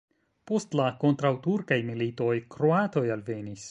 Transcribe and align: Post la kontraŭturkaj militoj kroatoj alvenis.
Post 0.51 0.73
la 0.79 0.87
kontraŭturkaj 1.03 1.79
militoj 1.93 2.35
kroatoj 2.57 3.09
alvenis. 3.19 3.59